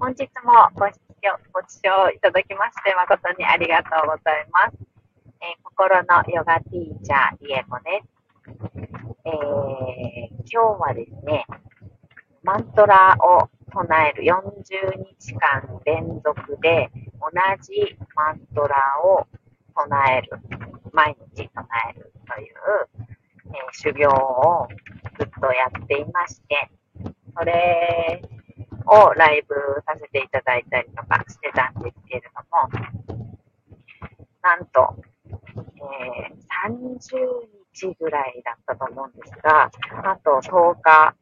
[0.00, 4.78] 本日もご視聴ご視聴いただきまして誠にありがとうございます。
[5.42, 8.06] えー、心のヨガティーチャー、リエコです。
[9.24, 11.44] えー、今日はですね、
[12.44, 14.38] マントラを唱える40
[15.18, 17.30] 日間連続で同
[17.60, 19.26] じマントラを
[19.74, 20.30] 唱える、
[20.92, 22.54] 毎日唱えるという、
[23.46, 24.68] えー、修行を
[25.18, 26.70] ずっとやっていまして、
[27.36, 28.22] それ
[28.88, 29.54] をライブ
[29.86, 33.28] させていただいたりとかしてたんですけれども、
[34.42, 34.96] なんと、
[35.76, 39.70] えー、30日ぐらいだったと思うんですが、
[40.04, 41.14] あと10日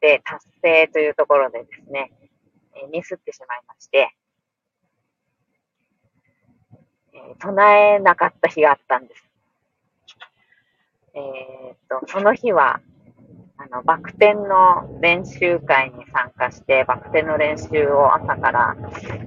[0.00, 2.12] で達成というところでですね、
[2.76, 4.14] えー、ミスってしまいまして、
[7.12, 9.30] えー、唱えなかった日があったんです。
[11.14, 12.80] えー、っと、その日は、
[13.62, 18.74] あの、バク転の練習会に参加して、バク転の練習を朝から、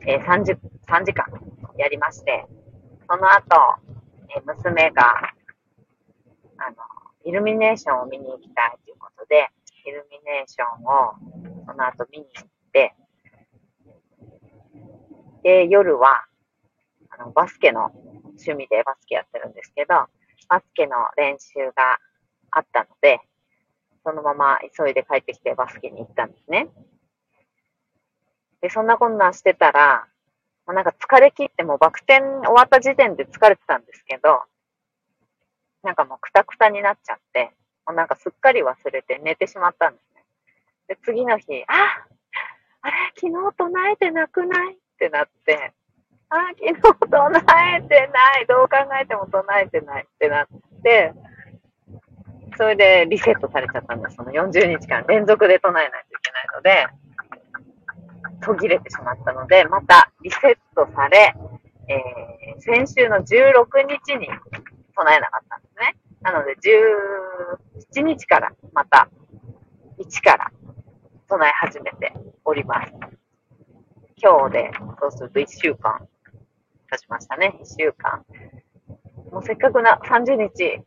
[0.08, 1.28] えー、30、3時間
[1.78, 2.48] やりまして、
[3.08, 3.56] その後、
[4.36, 5.04] えー、娘が、
[6.58, 6.78] あの、
[7.26, 9.50] イルミネーションを見に行きたいということで、
[9.86, 11.14] イルミネーションを
[11.68, 12.96] その後見に行って、
[15.44, 16.26] で、夜は、
[17.12, 17.92] あの、バスケの
[18.24, 20.08] 趣味でバスケやってるんですけど、
[20.50, 22.00] バスケの練習が
[22.50, 23.20] あったので、
[24.04, 26.68] そのまま急いで帰ってきてバスケに行ったんですね。
[28.62, 30.08] で、そんなこんなんしてたら、
[30.66, 34.44] もうなんか疲れ切ってもうバク転終わった時点で疲れてたんですけど、
[35.84, 37.52] なんかもうくたくたになっちゃって、
[37.86, 40.24] もうなんかすっかり忘れて寝てしまったんですね。
[40.88, 42.06] で、次の日、あ
[42.82, 44.76] あれ昨日唱えてなくない？
[44.76, 45.74] ってなって、
[46.30, 48.46] あ昨日唱えてない。
[48.48, 50.48] どう考えても唱えてないってなっ
[50.82, 51.14] て、
[52.58, 54.16] それでリセットされちゃったんです。
[54.16, 56.88] その40日間連続で唱えないといけないので、
[58.42, 61.34] 途切れてしまったので、またリセットされ、
[61.88, 63.26] えー、先週の16
[63.88, 64.28] 日に
[64.96, 65.96] 唱えなかったんですね。
[66.22, 66.56] なので、
[67.96, 69.10] 17日からまた
[70.00, 70.52] 1から
[71.28, 72.14] 唱え始めて
[72.46, 72.94] おります。
[74.22, 76.08] 今日で、そうすると1週間
[76.90, 77.60] 経ちましたね。
[77.62, 78.24] 1週間。
[79.32, 80.82] もうせっかくな30日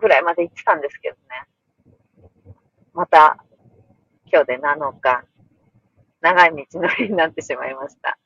[0.00, 1.20] ぐらいまで行ってたんですけどね。
[2.92, 3.44] また、
[4.32, 5.24] 今日で7日、
[6.20, 8.18] 長い道のりになってしまいました。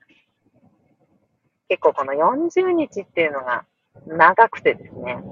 [1.69, 3.65] 結構この40日っていうのが
[4.07, 5.23] 長くてですね。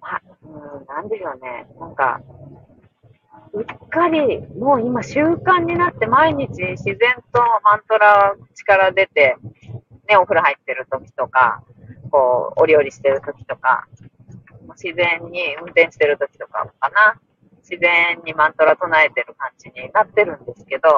[0.00, 1.66] まあ、うん、なんでしょうね。
[1.78, 2.20] なんか、
[3.52, 6.96] うっかり、もう今習慣になって毎日自然
[7.32, 9.36] とマントラ力出て、
[10.08, 11.62] ね、お風呂入ってる時とか、
[12.10, 13.86] こう、お料理してる時とか、
[14.76, 17.20] 自然に運転してる時とかかな、
[17.68, 20.88] 自然にマントラ唱えてる感じになってるんですけど、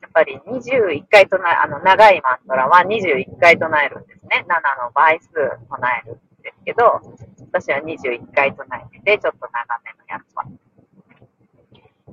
[0.00, 4.44] やっぱり21回唱え、あの、長いマントラは21回唱えるんですね。
[4.48, 7.00] 7の倍数唱えるんですけど、
[7.52, 10.44] 私は21回唱えてて、ちょっと長めのやつは。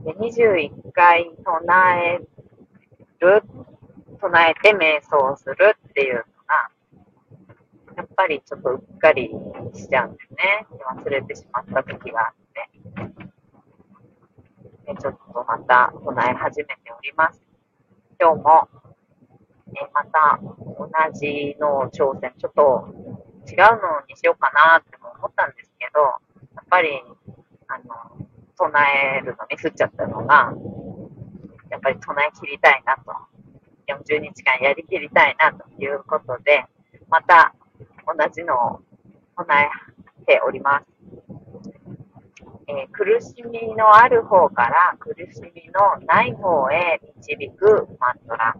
[0.03, 2.19] で21回唱え
[3.19, 3.43] る、
[4.21, 6.25] 唱えて瞑想するっていう、
[8.19, 9.31] ぱりちょっとうっかり
[9.73, 10.67] しちゃうんですね。
[10.91, 12.67] 忘れてしまった時があって。
[14.91, 17.41] でちょっとまた唱え始めております。
[18.19, 18.67] 今日も、
[19.69, 22.89] えまた同じの挑戦、ちょっと
[23.47, 26.89] 違うのにしようかなっても思ったんですけど、やっぱり、
[27.69, 28.67] あの、唱
[29.15, 30.51] えるのミスっちゃったのが、
[31.71, 33.13] やっぱり唱え切りたいなと、
[33.87, 36.65] 40日間やりきりたいなということで、
[37.07, 37.55] また
[38.17, 38.81] 同じのを
[39.37, 39.69] 唱え
[40.25, 40.85] ております。
[42.67, 48.55] えー、苦しみのある方から苦しみのない方へ導くマントラ。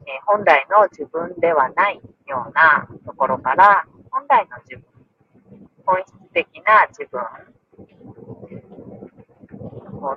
[0.00, 7.20] えー、本来の自分ではないようなところから本来の自分、本質的な自分、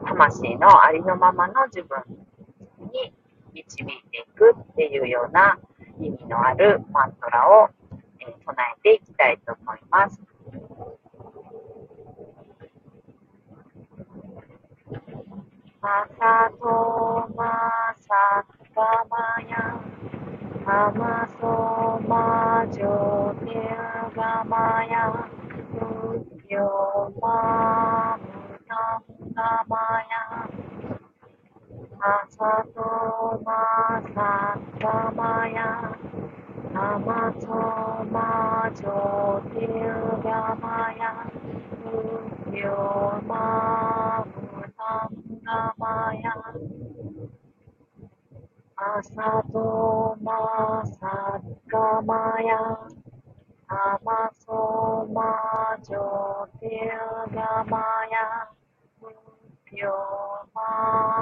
[0.05, 2.03] 魂のありのままの自分
[2.91, 3.13] に
[3.53, 5.57] 導いていくっていうような
[5.99, 7.69] 意味のあるマントラを、
[8.63, 10.19] え、ていきたいと思います。
[15.81, 18.45] マサトマサ
[18.75, 19.81] カマヤ
[20.65, 24.83] アマソマジョテルガマ
[48.79, 52.61] Asato masat gamaya
[53.69, 54.61] Amaso
[55.15, 57.01] majotil
[57.33, 58.27] gamaya
[59.01, 59.97] mukyo
[60.55, 61.18] ma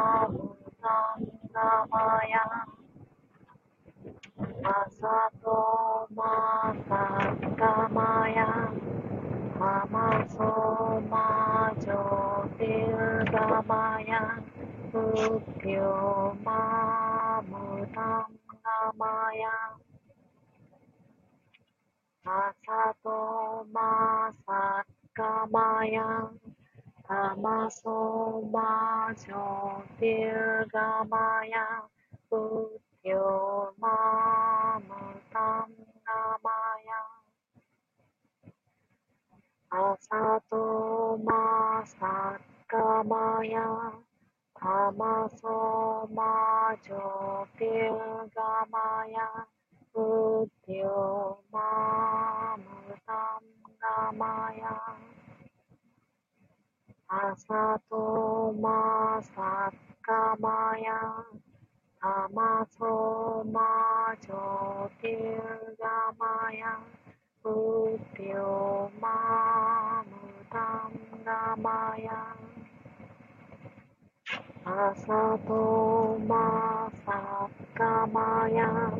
[25.55, 26.07] माया
[27.44, 28.69] मा सोमा
[29.23, 30.45] ज्योतिर्गमाया
[32.31, 33.25] बुद्ध्यो
[33.83, 35.67] मामतां
[36.09, 37.01] गमाया
[39.71, 40.63] असतो
[41.27, 41.39] मा
[41.91, 43.65] सत्कमाया
[44.55, 45.55] अमसो
[46.17, 46.31] मा
[46.85, 47.88] ज्योतिर्गमाया
[49.97, 50.95] बुद्ध्यो
[51.55, 53.44] मामृतं
[53.83, 54.75] गमाया
[57.09, 58.80] Asatoma
[59.31, 61.24] sakkamaya
[62.04, 63.71] tamasoma
[64.19, 66.83] jyotirgamaya
[67.39, 70.92] buddhyo mamutam
[71.24, 72.19] gamaya
[74.68, 76.44] Asatoma
[77.07, 78.92] sakkamaya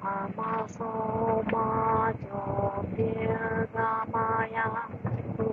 [0.00, 1.68] tamasoma
[2.16, 4.25] jyotirgamaya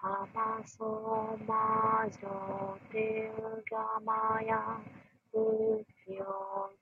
[0.00, 4.78] タマソマジョテウガマヤ
[5.34, 6.24] ウキョ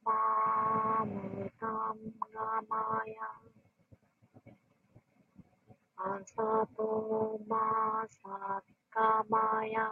[0.05, 1.97] マムタン
[2.35, 3.25] ガマヤ
[5.97, 9.89] アサトマサカマヤ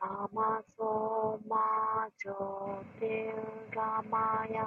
[0.00, 4.62] タマソマジョテウガマヤ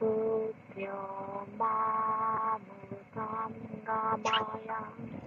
[0.00, 0.88] ウキョ
[1.58, 5.19] マムタンガマヤ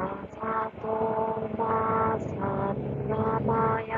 [0.00, 0.08] 阿
[0.40, 2.74] 萨婆，玛萨
[3.06, 3.52] 那摩
[3.82, 3.94] 呀，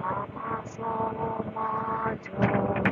[0.00, 0.80] 阿萨
[1.14, 2.91] 婆，玛遮。